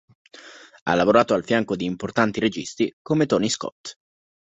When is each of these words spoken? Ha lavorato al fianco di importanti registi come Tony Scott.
Ha 0.85 0.95
lavorato 0.95 1.35
al 1.35 1.43
fianco 1.43 1.75
di 1.75 1.85
importanti 1.85 2.39
registi 2.39 2.91
come 3.03 3.27
Tony 3.27 3.49
Scott. 3.49 3.97